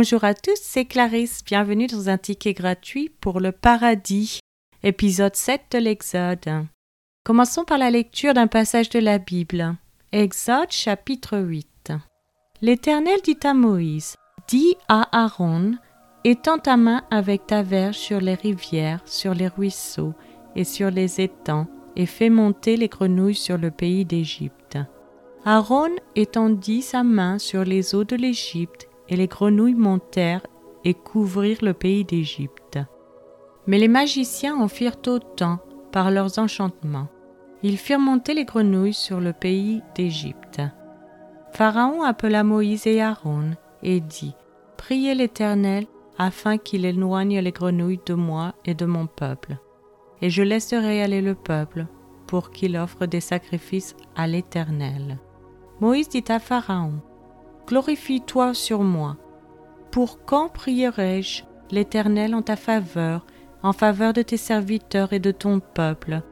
[0.00, 1.44] Bonjour à tous, c'est Clarisse.
[1.44, 4.40] Bienvenue dans un ticket gratuit pour le paradis,
[4.82, 6.64] épisode 7 de l'Exode.
[7.22, 9.76] Commençons par la lecture d'un passage de la Bible.
[10.10, 11.92] Exode chapitre 8.
[12.62, 14.16] L'Éternel dit à Moïse
[14.48, 15.72] Dis à Aaron
[16.24, 20.14] Étends ta main avec ta verge sur les rivières, sur les ruisseaux
[20.56, 24.78] et sur les étangs, et fais monter les grenouilles sur le pays d'Égypte.
[25.44, 30.46] Aaron étendit sa main sur les eaux de l'Égypte, et les grenouilles montèrent
[30.84, 32.78] et couvrirent le pays d'Égypte.
[33.66, 35.58] Mais les magiciens en firent autant
[35.92, 37.08] par leurs enchantements.
[37.62, 40.62] Ils firent monter les grenouilles sur le pays d'Égypte.
[41.52, 43.50] Pharaon appela Moïse et Aaron
[43.82, 44.34] et dit
[44.78, 49.58] Priez l'Éternel afin qu'il éloigne les grenouilles de moi et de mon peuple.
[50.22, 51.86] Et je laisserai aller le peuple
[52.26, 55.18] pour qu'il offre des sacrifices à l'Éternel.
[55.80, 57.00] Moïse dit à Pharaon
[57.70, 59.16] Glorifie-toi sur moi.
[59.92, 63.24] Pour quand prierai-je l'Éternel en ta faveur,
[63.62, 66.22] en faveur de tes serviteurs et de ton peuple,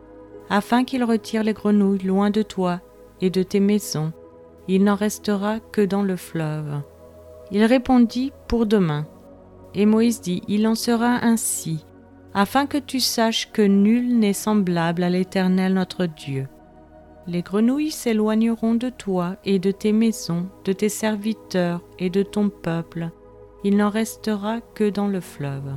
[0.50, 2.80] afin qu'il retire les grenouilles loin de toi
[3.20, 4.12] et de tes maisons?
[4.67, 6.83] Il n'en restera que dans le fleuve.
[7.52, 9.06] Il répondit Pour demain.
[9.75, 11.86] Et Moïse dit Il en sera ainsi,
[12.34, 16.48] afin que tu saches que nul n'est semblable à l'Éternel notre Dieu
[17.27, 22.48] les grenouilles s'éloigneront de toi et de tes maisons, de tes serviteurs et de ton
[22.48, 23.11] peuple.
[23.64, 25.77] Il n'en restera que dans le fleuve.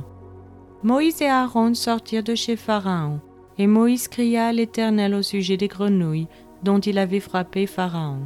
[0.82, 3.20] Moïse et Aaron sortirent de chez Pharaon,
[3.58, 6.28] et Moïse cria à l'Éternel au sujet des grenouilles
[6.62, 8.20] dont il avait frappé Pharaon.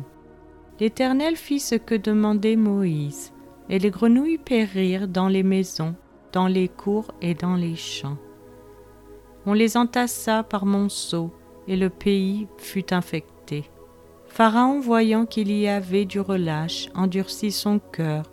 [0.78, 3.32] L'Éternel fit ce que demandait Moïse,
[3.68, 5.94] et les grenouilles périrent dans les maisons,
[6.32, 8.18] dans les cours et dans les champs.
[9.46, 11.30] On les entassa par monceaux,
[11.68, 13.70] et le pays fut infecté.
[14.28, 18.30] Pharaon, voyant qu'il y avait du relâche, endurcit son cœur,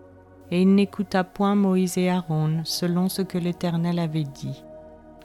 [0.52, 4.64] et il n'écouta point Moïse et Aaron, selon ce que l'Éternel avait dit.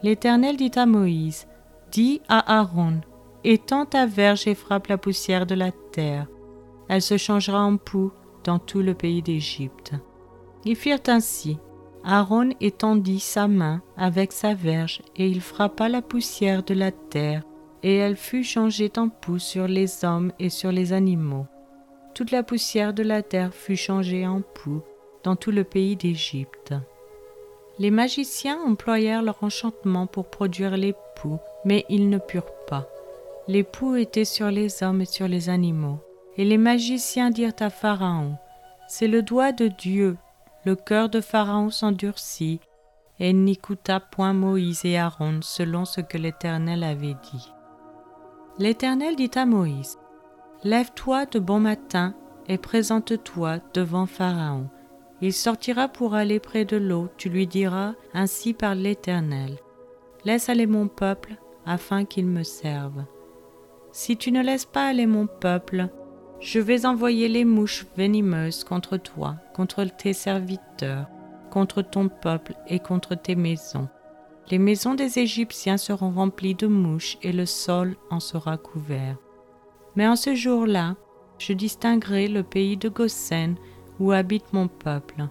[0.03, 1.47] L'Éternel dit à Moïse,
[1.91, 3.01] Dis à Aaron,
[3.45, 6.27] étends ta verge et frappe la poussière de la terre.
[6.89, 8.13] Elle se changera en poux
[8.45, 9.95] dans tout le pays d'Égypte.
[10.65, 11.59] Ils firent ainsi.
[12.05, 17.43] Aaron étendit sa main avec sa verge, et il frappa la poussière de la terre,
[17.83, 21.47] et elle fut changée en poux sur les hommes et sur les animaux.
[22.15, 24.83] Toute la poussière de la terre fut changée en poux
[25.23, 26.75] dans tout le pays d'Égypte.
[27.79, 32.89] Les magiciens employèrent leur enchantement pour produire les poux, mais ils ne purent pas.
[33.47, 36.01] Les poux étaient sur les hommes et sur les animaux.
[36.37, 38.37] Et les magiciens dirent à Pharaon,
[38.89, 40.17] C'est le doigt de Dieu.
[40.65, 42.61] Le cœur de Pharaon s'endurcit,
[43.21, 47.53] et n'écouta point Moïse et Aaron selon ce que l'Éternel avait dit.
[48.59, 49.99] L'Éternel dit à Moïse,
[50.65, 52.15] Lève-toi de bon matin
[52.49, 54.69] et présente-toi devant Pharaon.
[55.21, 59.59] Il sortira pour aller près de l'eau, tu lui diras, Ainsi par l'Éternel.
[60.25, 61.37] Laisse aller mon peuple,
[61.67, 63.05] afin qu'il me serve.
[63.93, 65.89] Si tu ne laisses pas aller mon peuple,
[66.41, 71.07] je vais envoyer les mouches venimeuses contre toi, contre tes serviteurs,
[71.51, 73.89] contre ton peuple et contre tes maisons.
[74.51, 79.17] Les maisons des Égyptiens seront remplies de mouches et le sol en sera couvert.
[79.95, 80.97] Mais en ce jour-là,
[81.39, 83.57] je distinguerai le pays de Goshen
[84.01, 85.29] où habite mon peuple.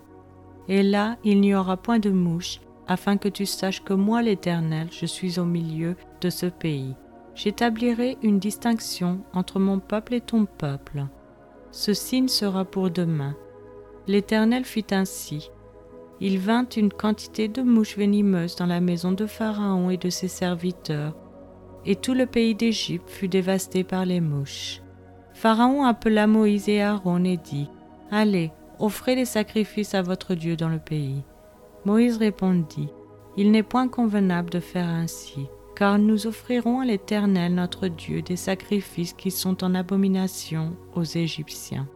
[0.67, 4.89] Et là, il n'y aura point de mouches, afin que tu saches que moi, l'Éternel,
[4.91, 6.95] je suis au milieu de ce pays.
[7.33, 11.05] J'établirai une distinction entre mon peuple et ton peuple.
[11.71, 13.35] Ce signe sera pour demain.
[14.07, 15.49] L'Éternel fit ainsi
[16.19, 20.27] il vint une quantité de mouches venimeuses dans la maison de Pharaon et de ses
[20.27, 21.15] serviteurs,
[21.85, 24.81] et tout le pays d'Égypte fut dévasté par les mouches.
[25.33, 27.69] Pharaon appela Moïse et Aaron et dit,
[28.09, 31.23] Allez, offrez des sacrifices à votre Dieu dans le pays.
[31.85, 32.89] Moïse répondit,
[33.37, 35.45] Il n'est point convenable de faire ainsi,
[35.75, 41.87] car nous offrirons à l'Éternel notre Dieu des sacrifices qui sont en abomination aux Égyptiens.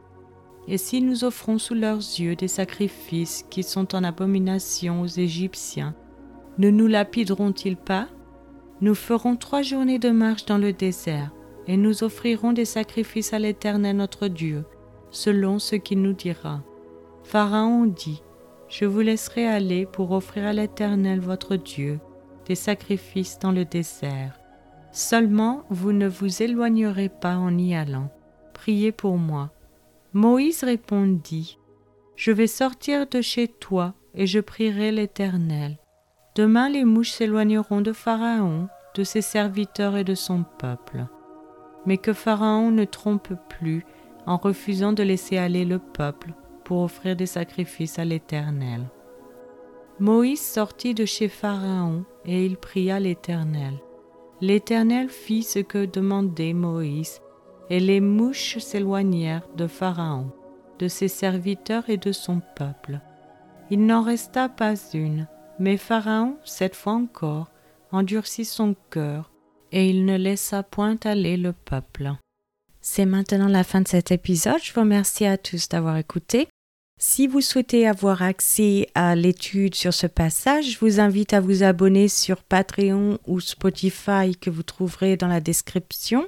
[0.67, 5.95] Et si nous offrons sous leurs yeux des sacrifices qui sont en abomination aux Égyptiens,
[6.57, 8.07] ne nous lapideront-ils pas?
[8.81, 11.31] Nous ferons trois journées de marche dans le désert,
[11.67, 14.65] et nous offrirons des sacrifices à l'Éternel notre Dieu,
[15.09, 16.61] selon ce qu'il nous dira.
[17.23, 18.21] Pharaon dit,
[18.69, 21.99] Je vous laisserai aller pour offrir à l'Éternel votre Dieu
[22.45, 24.39] des sacrifices dans le désert.
[24.91, 28.09] Seulement vous ne vous éloignerez pas en y allant.
[28.53, 29.51] Priez pour moi
[30.13, 31.57] Moïse répondit,
[32.17, 35.77] Je vais sortir de chez toi et je prierai l'Éternel.
[36.35, 41.05] Demain les mouches s'éloigneront de Pharaon, de ses serviteurs et de son peuple.
[41.85, 43.85] Mais que Pharaon ne trompe plus
[44.25, 46.33] en refusant de laisser aller le peuple
[46.65, 48.89] pour offrir des sacrifices à l'Éternel.
[49.99, 53.79] Moïse sortit de chez Pharaon et il pria l'Éternel.
[54.41, 57.21] L'Éternel fit ce que demandait Moïse,
[57.71, 60.29] et les mouches s'éloignèrent de Pharaon,
[60.77, 62.99] de ses serviteurs et de son peuple.
[63.69, 65.25] Il n'en resta pas une,
[65.57, 67.49] mais Pharaon, cette fois encore,
[67.93, 69.31] endurcit son cœur,
[69.71, 72.11] et il ne laissa point aller le peuple.
[72.81, 74.61] C'est maintenant la fin de cet épisode.
[74.61, 76.49] Je vous remercie à tous d'avoir écouté.
[76.99, 81.63] Si vous souhaitez avoir accès à l'étude sur ce passage, je vous invite à vous
[81.63, 86.27] abonner sur Patreon ou Spotify que vous trouverez dans la description.